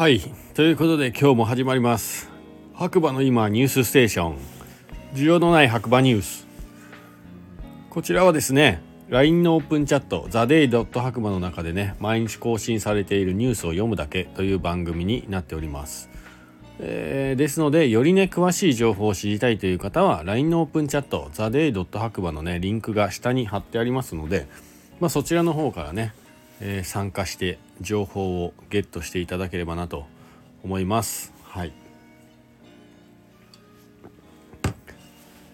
[0.00, 0.22] はい
[0.54, 2.30] ということで今日も始まります
[2.72, 4.38] 白馬の今ニュースステーション
[5.12, 6.46] 需要のない白馬ニュース
[7.90, 11.00] こちらはですね LINE のオープンチャット TheDay.
[11.00, 16.08] 白馬の中でね毎日更新されているニュースを読むだけという番組になっております
[16.78, 21.98] えー、ですのでよりね詳しい情報を知りたいという方は LINE のオープンチャット TheDay.
[21.98, 24.46] 白馬のねリンクが下に貼ってありますので、
[24.98, 26.14] まあ、そちらの方からね、
[26.60, 30.06] えー、参加して情報をゲットしていただければなと
[30.62, 31.32] 思います。
[31.44, 31.72] はい。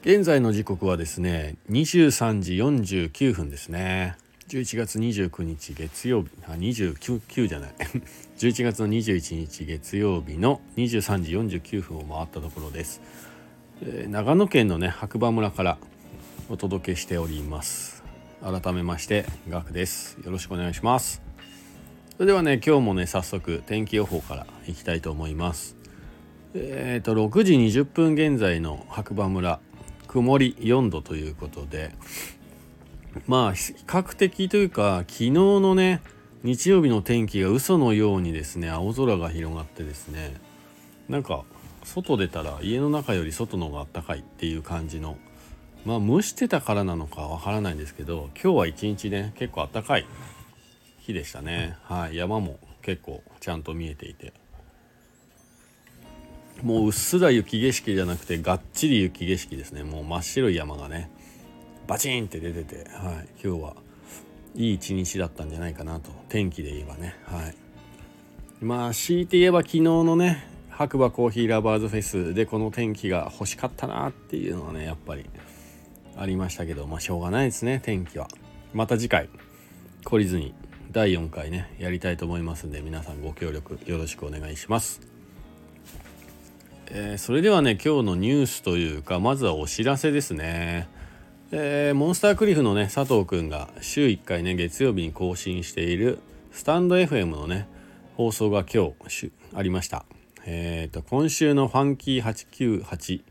[0.03, 4.17] 現在の時刻はですね23時49分ですね。
[4.49, 7.71] 11月29日月曜日あ29じゃない。
[8.39, 13.01] 11月の21日月曜日の23時49分を回ったところです、
[13.83, 15.79] えー、長野県のね白馬村から
[16.49, 17.96] お届けしております。
[18.43, 20.19] 改めましてガクです。
[20.25, 21.23] よろしくお願いします。
[22.17, 25.77] それではね今日もね早速天気予報からいきたいと思います。
[26.55, 29.61] えっ、ー、と6時20分現在の白馬村
[30.07, 31.95] 曇り4度ということで
[33.27, 36.03] まあ比較的というか昨日のね
[36.43, 40.35] 日曜日の天気が嘘のようにですね青空が広がってですね
[41.09, 41.45] なんか
[41.85, 45.17] 外出たら家の中より外の方があったかいっていう感じの
[45.87, 50.07] まあ蒸してたからなのかわからないんですけど今日は一日ね結構あったかい
[50.99, 54.35] 日でしたね、はい、山も結構ちゃんと見えていて。
[56.63, 59.83] もううっすら雪景色じゃなくてがっちり雪景色ですね。
[59.83, 61.11] もう真っ白い山がね
[61.87, 63.77] バチンって出てて、はい、今日は
[64.55, 66.11] いい一日だったんじゃないかなと。
[66.31, 67.55] 天気で言えばねはい。
[68.63, 75.27] まあ強いて言えば昨日のね白馬コーヒーラバーズフェスでこの天気が欲しかったなっていうのはねやっぱり
[76.17, 78.29] ありましたけどまあしょうがないですね天気は。
[78.73, 79.29] また次回
[80.05, 80.55] 懲りずに
[80.93, 85.01] 第4回ねやりたいと思いますんで皆さんご協力よろしくお願いします、
[86.87, 90.89] えー、それではね今日のニュースというかまずはお知らせですね。
[91.53, 96.19] えー、モンスタークリフのね佐藤くんが週1回ね月曜日に更新している
[96.51, 97.69] スタンド FM のね
[98.17, 100.05] 放送が今日ありました。
[100.45, 103.23] えっ、ー、と今週のファンキー898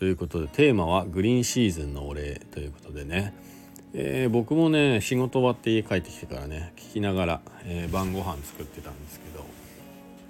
[0.00, 3.34] ということでテーマはグリーンシーズンのお礼ということでね。
[3.92, 9.44] えー、僕もね仕事終わって家帰ってきてからね聞きながら、えー、晩ご飯作ってたんですけど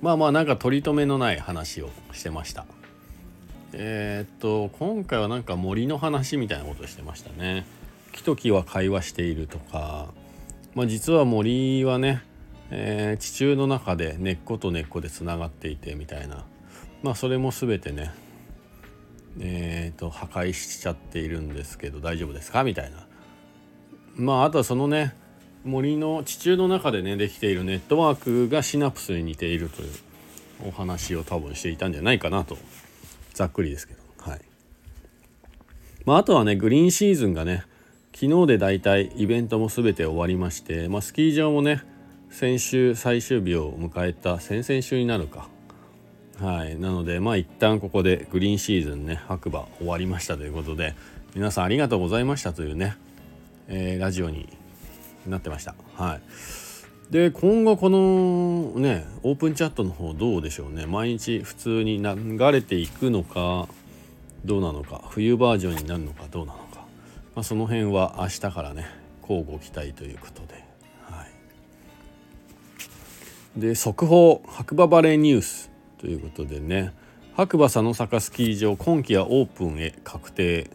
[0.01, 2.67] まあまあなんか取り留めのない話をしてました。
[3.73, 7.65] えー、っと今回はなんか森の話みたいなことしてましたね。
[8.11, 10.09] 木と木は会話しているとか、
[10.75, 12.25] まあ、実は森はね、
[12.73, 16.45] え地中の中で根っこと根っこでつながっていてみたいな。
[17.05, 18.11] まあそれも全てね
[19.39, 22.65] えーと破壊しちゃっているんですけど大丈夫ですか？
[22.65, 23.07] みたいな。
[24.17, 25.15] まああとはそのね
[25.65, 29.91] 森の地中の中でねできているネットワークがシナプスに似ているという
[30.69, 32.59] お話を多分していたんじゃないかなと。
[33.35, 34.01] ざっくりですけど。
[34.19, 34.41] はい。
[36.05, 37.65] まあ、あとはねグリーンシーズンがね
[38.15, 41.83] 昨日で大体イベントも全て終わりまして、まあ、スキー場もね
[42.31, 45.49] 先週最終日を迎えた先々週になるか。
[46.41, 46.79] はい。
[46.79, 50.95] なのでまあ一旦ここでグリーンシーズンね白馬終わりましたということで
[51.35, 52.97] 皆さんありがとうございましたというね
[53.73, 54.49] えー、ラジオに
[55.29, 55.77] なってました。
[55.95, 60.87] はい、で今後このねオープンチャットの方どうでしょうね。
[60.87, 63.69] 毎日普通に流れていくのか
[64.45, 66.81] どうなのか冬バージョンになるのかどうなのか、
[67.37, 68.87] まあ、その辺は明日からね
[69.23, 70.65] 交互期待ということで。
[71.05, 71.25] は
[73.57, 75.70] い、で速報白馬バレーニュース。
[76.01, 76.95] ということでね。
[77.37, 80.71] 白馬佐野坂スキー場今季はオープンへ確定。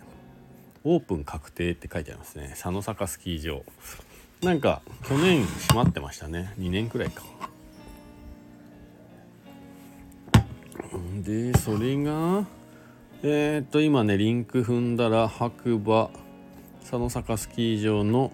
[0.84, 2.50] オープン確定って書いてありますね。
[2.52, 3.64] 佐野坂スキー場。
[4.44, 6.54] なんか去年閉まってましたね。
[6.60, 7.24] 2年くらいか。
[11.24, 12.46] でそれが
[13.24, 16.12] えー、っと今ねリンク踏んだら白馬
[16.82, 18.32] 佐野坂スキー場の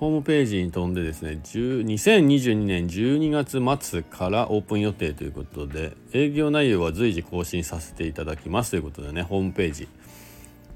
[0.00, 3.30] ホームページに飛んでですね2022年12
[3.60, 9.88] 月末からオープン予定ということで営業内容は随時更新させていただきますということでねホームページ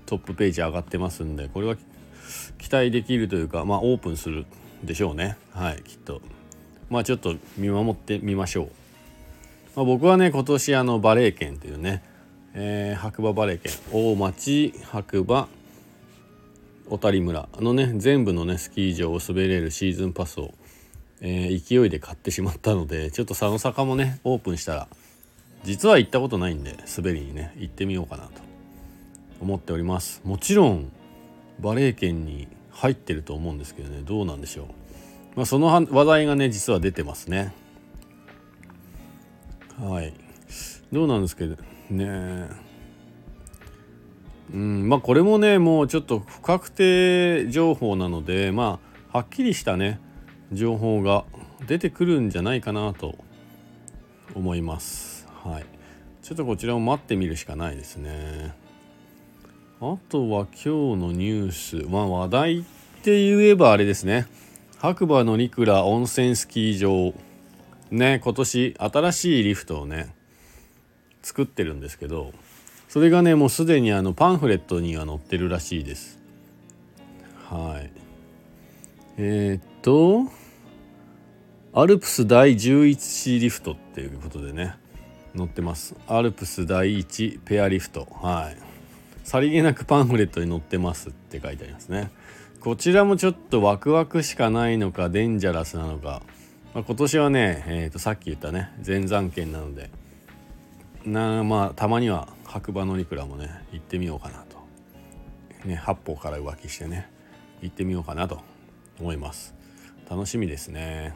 [0.05, 1.77] トップページ上がってますんでこれは
[2.59, 4.45] 期待できるというかまあオープンする
[4.83, 5.39] でしょうね。
[5.55, 6.21] はいきっと。
[6.91, 8.69] まあちょっと見守ってみましょう、
[9.75, 12.03] まあ、僕はね今年あのバレー券というね、
[12.53, 15.49] えー、白馬バレー券大町白馬
[16.89, 17.49] 小谷村。
[17.53, 20.53] あのね全部のねスキー場を滑れるシーズンパスを、
[21.21, 24.89] えー、勢いで買ってしまったのでちょっと佐野坂もねオープンしたら
[25.63, 28.31] 実は行ったことないんで滑りにね行ってみようかなと
[29.41, 30.21] 思っております。
[30.25, 30.93] もちろん
[31.61, 34.67] バレエ圏に入ってると思うんですけどねどうなんでしょう、
[35.37, 37.55] まあ、その話題がね実は出てますね。
[39.81, 40.13] はい。
[40.93, 41.57] どうなんですけど
[41.91, 42.64] ね。
[44.53, 48.79] うんまあこれもねもうちょっと不確定情報なのでま
[49.13, 50.01] あはっきりしたね
[50.53, 51.25] 情報が
[51.67, 53.17] 出てくるんじゃないかなと
[54.35, 55.27] 思います。
[55.43, 55.65] はい。
[56.23, 58.55] ちょっとこちらを待ってみるしかないですね。
[59.81, 61.89] あとは今日のニュース。
[61.89, 62.63] まあ話題っ
[63.03, 64.27] て言えばあれですね。
[64.79, 67.15] 白馬のリラ温泉スキー場。
[67.91, 70.15] ね今年新しいリフトをね
[71.23, 72.33] 作ってるんですけど。
[72.95, 76.21] それがねもうすでにあのパンフレットには載ってるらしいです。
[77.51, 77.91] はい。
[79.17, 80.33] えー、っと
[81.73, 84.77] アルプス第11リフトっていうことでね
[85.37, 85.97] 載ってます。
[86.07, 88.07] アルプス第1ペアリフト。
[88.23, 88.57] はい。
[89.25, 92.13] さりげなくパンフレットに載ってますって書いてありますね。
[92.61, 96.23] こちらもちょっとワクワクしかないのかデンジャラスなのか、
[96.75, 99.91] まあ、今年はね、えー、とさっき言ったね前山県なので
[101.07, 107.11] なまあたまには白馬乗鞍もね行ってみようかなと、ね、八方から浮気してね
[107.61, 108.41] 行ってみようかなと
[109.01, 109.55] 思います。
[110.09, 111.15] 楽しみですね。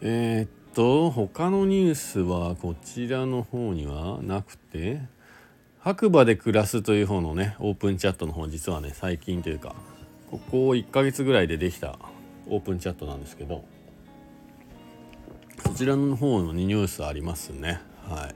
[0.00, 5.00] えー、っと他のニュースはこちらの方にはなくて
[5.80, 9.74] 白馬で暮らすという方のねオープンチャットの方実はね最近というか
[10.30, 11.98] ここ1ヶ月ぐらいでできた
[12.48, 13.64] オープンチャットなんですけど
[15.76, 17.80] ちらの方のニュースありますね。
[18.08, 18.34] はい。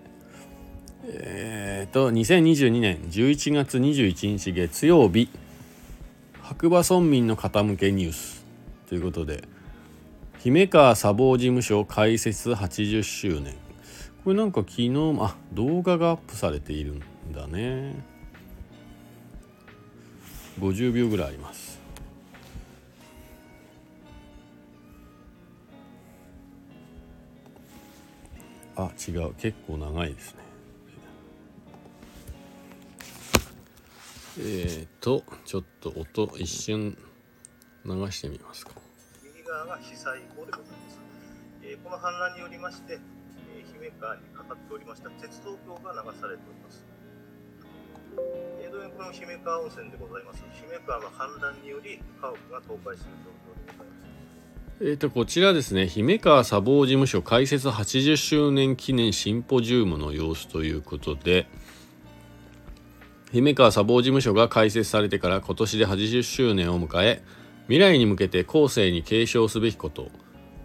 [1.04, 5.30] えー、と2022年11月21日月曜日
[6.42, 8.44] 白馬村民の傾けニュース
[8.86, 9.48] ということで
[10.40, 13.54] 姫川砂防事務所開設80周年
[14.24, 14.90] これなんか昨日
[15.20, 17.00] あ動画がアップされているん
[17.32, 17.94] だね。
[20.60, 21.69] 50秒ぐらいあります。
[28.84, 30.40] あ違う結構長いですね
[34.38, 36.96] えーとちょっと音一瞬
[37.84, 38.72] 流してみますか
[39.50, 41.00] 川が被災後でございます。
[41.66, 43.00] えー、この氾濫によりまして、
[43.50, 46.86] えー、姫川にかかっておりました鉄道橋が流されております。
[48.62, 50.44] 江戸園この姫川温泉でございます？
[50.54, 53.39] 姫川の氾濫により家屋が倒壊する状況。
[54.82, 61.46] えーと、こちらですね姫川砂防事務所開設80周年記念シンポジウムの様子ということで
[63.30, 67.22] 姫川砂防事務所が開設されてから今年で80周年を迎え
[67.64, 70.08] 未来に向けて後世に継承すべきこと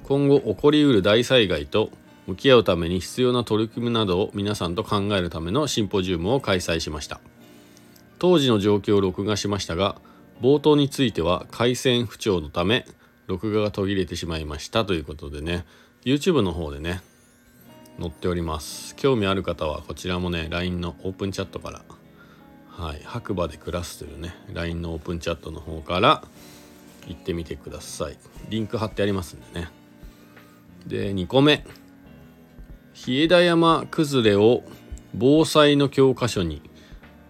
[0.03, 1.89] 今後起こりうる大災害と
[2.25, 7.19] 向き合うために必要な取り組みなどを皆さんと考えるためのシンポジウムを開催しました。
[8.17, 9.97] 当時の状況を録画しましたが
[10.41, 12.85] 冒頭については回線不調のため
[13.27, 15.65] 録画が途切れてしまいましたということでね。
[16.03, 17.01] YouTube の方でね
[17.99, 18.95] 載っております。
[18.95, 21.81] 興味ある方はこちらもね LINE のオープンチャットから
[22.69, 26.23] はい白馬で暮らすというね LINE のオープンチャットの方から
[27.07, 28.17] 行ってみてください。
[28.49, 29.69] リンク貼ってありますんでね。
[30.85, 31.65] で2個目。
[32.93, 34.63] 日枝山崩れを
[35.13, 36.61] 防災の教科書に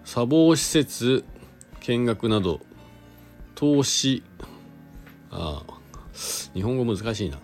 [0.03, 1.25] 砂防施設
[1.79, 2.61] 見学など
[3.55, 4.23] 投資
[5.31, 5.63] あ
[6.53, 7.39] 日本語難しいな。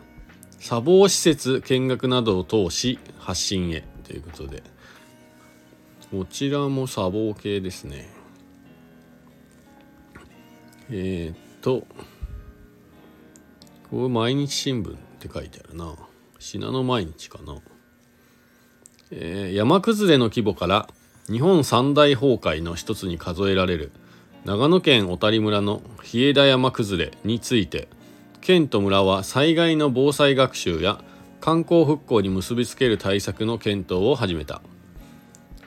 [0.60, 4.63] 砂防施設見学などを通し発信へということで。
[6.12, 8.10] こちらも砂防系ですね。
[10.90, 11.86] えー、っと。
[13.90, 15.96] これ毎日新聞って書いてあるな。
[16.42, 17.58] 信濃毎日かな、
[19.12, 20.90] えー、山崩れの規模から
[21.28, 23.92] 日本三大崩壊の一つに数えられる
[24.44, 27.88] 長野県小谷村の日枝山崩れについて
[28.41, 31.03] 県と村は災害の防災学習や
[31.39, 34.62] 観光復興に結びつける対策の検討を始めた。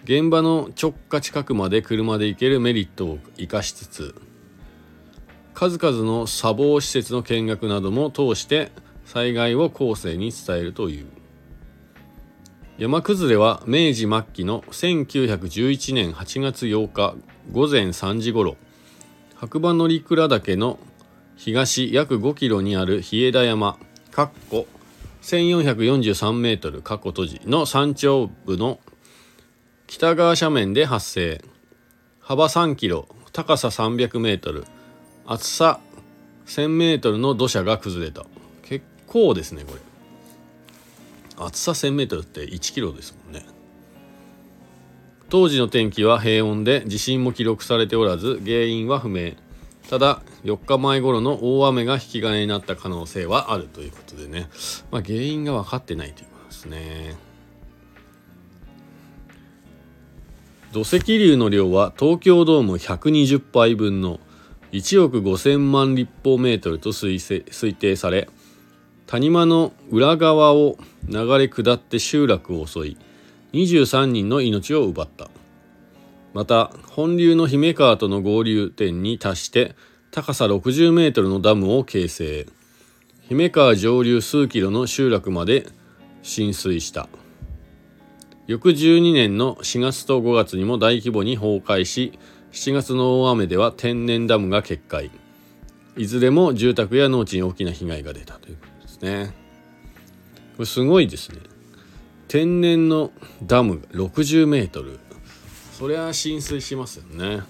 [0.05, 4.15] 現場の直下近くまで車で行けるメリットを生かしつつ
[5.55, 8.71] 数々の砂防施設の見学なども通して
[9.07, 11.07] 災害を後世に伝えるという。
[12.77, 17.15] 山崩れは明治末期の1911年8月8日
[17.53, 18.57] 午前3時ごろ
[19.37, 20.79] 白馬乗鞍岳の
[21.37, 23.77] 東約5キロにある日枝山
[24.11, 24.67] かっこ
[25.23, 28.79] 1443メートル過去閉じの山頂部の
[29.87, 31.43] 北側斜面で発生。
[32.21, 34.65] 幅3キロ高さ300メートル
[35.27, 35.81] 厚さ
[36.47, 38.27] 1000m の土砂が崩れた。
[38.63, 39.81] 結構ですねこれ。
[41.37, 43.45] 厚さ 1000m って 1km ですもんね。
[45.31, 49.33] 当時の天気は平穏で地震も記録されておらず原因は不明。
[49.95, 54.49] ただ4日前頃の大雨が引き金になった可能性はあるということでね、
[54.91, 57.15] まあ、原因が分かってないということですね。
[60.73, 64.19] 土石流の量は東京ドーム120杯分の
[64.73, 68.29] 1億5000万立方メートルと推定され
[69.07, 70.77] 谷間の裏側を
[71.09, 72.97] 流れ下って集落を襲い
[73.53, 75.31] 23人の命を奪った。
[76.35, 79.77] また本流の姫川との合流点に達して
[80.11, 82.47] 高さ60メートルのダムを形成。
[83.29, 85.67] 姫川上流数キロの集落まで
[86.23, 87.09] 浸水した。
[88.47, 92.19] 翌12年の4月と5月にも大規模に崩壊し
[92.53, 95.11] 7月の大雨では天然ダムが決壊。
[95.97, 99.33] いずれも住宅や農地に大きな被害が出たということですね。
[100.57, 101.39] これすごいですね。
[102.27, 103.13] 天然の
[103.45, 104.99] ダム60メートル。
[105.77, 107.43] そりゃ浸水しますよね。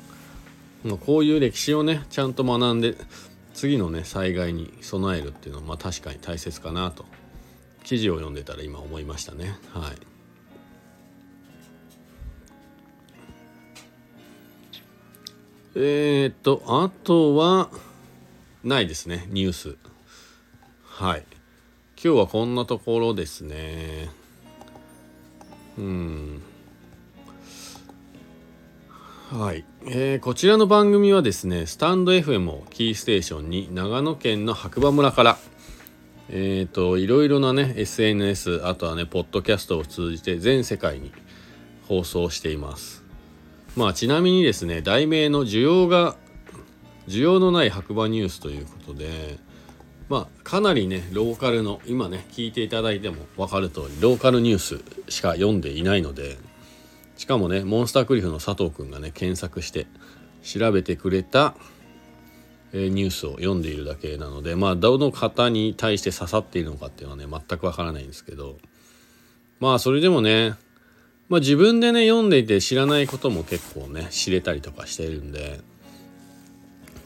[1.00, 2.96] こういう歴史をねちゃんと学んで
[3.52, 7.04] 次のね災害に備えるっていうのはまあ確かに大切かなと。
[7.84, 9.58] 記事を読んでたら今思いましたね。
[9.74, 9.96] はい。
[15.76, 17.68] えー、っとあとは
[18.62, 19.76] ないですねニュース。
[20.82, 21.26] はい。
[22.02, 24.08] 今日はこんなところですね。
[25.76, 26.42] うん。
[29.36, 35.38] はい、えー、こちらの番組はですねスタンド FM をキーステーションに長野県の白馬村から
[36.28, 41.10] え、ー、といろいろなね SNS あとはねポッドキャストを通じて全世界に
[41.88, 43.02] 放送しています。
[43.74, 46.14] まあちなみにですね題名の需要が
[47.08, 49.40] 需要のない白馬ニュースということで
[50.08, 56.38] まあかなりねローカルの今ね聞いていただいても分かる通りローカルニュースしか読んでいないので
[57.16, 59.86] しかもねモンスタークリフの佐藤くんがね検索して
[60.42, 61.54] 調べてくれた、
[62.72, 68.58] えー、ニュースを読んでいるだけなのでまあどの方に対して刺さっているのかっていうのはね全くわからないんですけど
[69.60, 70.54] まあそれでもね
[71.28, 75.60] まあ自分でね読んでいて知らないことも結構ね知れたりとかしてるんで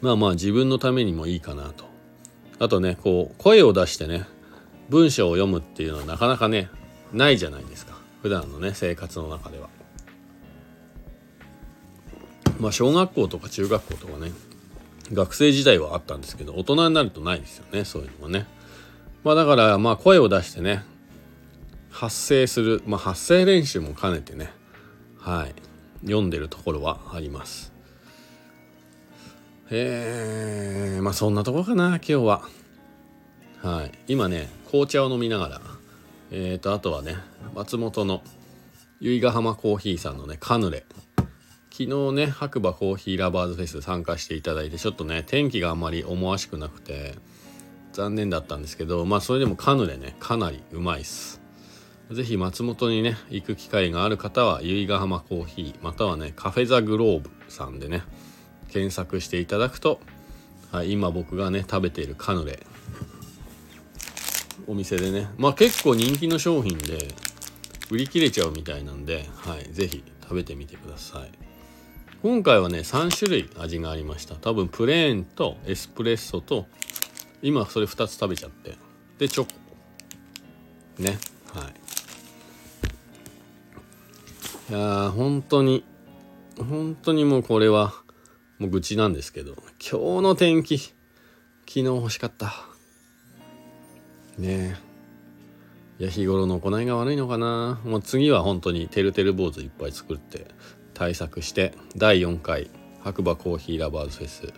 [0.00, 1.86] まあまあ自分のためにもいいかなと。
[2.60, 4.26] あとねこう声を出してね
[4.88, 6.68] 文章を読むっていうのはなかなかね
[7.12, 7.96] ないじゃないですか。
[8.22, 9.68] 普段のね生活の中では。
[12.58, 14.32] まあ小学校とか中学校とかね
[15.12, 18.46] 学生時代はあったんですけど大人になるとないですよねそういうのはね。
[19.24, 20.84] まあだからまあ声を出してね
[21.90, 24.50] 発声する、まあ、発声練習も兼ねてね
[25.18, 25.54] はい
[26.02, 27.72] 読んでるところはあります。
[29.70, 32.42] えー、まあそんなとこかな今日は。
[33.62, 35.60] はい今ね紅茶を飲みながら
[36.30, 37.16] えーとあとはね
[37.54, 38.22] 松本の
[39.00, 40.84] 由比ヶ浜コーヒーさんのねカヌレ
[41.78, 47.14] 昨日ね白馬コーヒーラバーズフェス参加していただいてちょっとね天気があんまり思わしくなくて
[47.92, 51.40] 残念だったんですけどまあそれでもカヌレねかなりうまいっす。
[52.10, 58.02] 是非松本にね行く機会がある方は由比ヶ浜コーヒーまたはねカフェザグローブさんでね
[58.72, 60.00] 検索していただくと、
[60.72, 62.66] はい、今僕がね食べているカヌレ
[64.66, 67.14] お店でねまあ結構人気の商品で
[67.92, 71.47] 売り切れちゃうみたいなんで、はい、是非食べてみてください。
[72.20, 74.34] 今回はね3種類味がありました。
[74.34, 76.66] 多分プレーンとエスプレッソと
[77.42, 78.76] 今それ2つ食べちゃって。
[79.18, 79.50] でチョコ。
[81.00, 81.16] ね。
[81.54, 81.74] はい。
[84.70, 85.84] いや本当に
[86.58, 87.94] 本当にもうこれは
[88.58, 90.94] もう愚痴なんですけど今日の天気昨
[91.66, 92.52] 日欲しかった。
[94.38, 94.76] ね。
[96.00, 97.80] えいや日頃の行いが悪いのかな。
[97.84, 100.48] もう次は本当にてるてる坊主いっぱい作って
[100.98, 102.68] 対策して第4回
[103.04, 104.52] 白馬コーヒーラバーズフェス。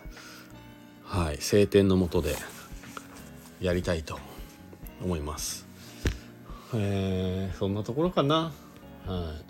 [1.04, 2.34] はい晴天のもとで
[3.60, 4.18] やりたいと
[5.04, 5.66] 思います。
[6.74, 8.52] えー、そんなところかな。
[9.06, 9.44] はい。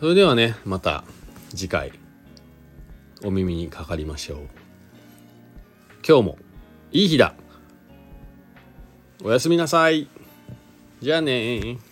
[0.00, 1.04] それではねまた
[1.50, 1.92] 次回
[3.22, 4.38] お耳にかかりましょう。
[6.08, 6.38] 今日も
[6.90, 7.34] いい日だ。
[9.22, 10.08] おやすみなさい。
[11.02, 11.89] じゃあね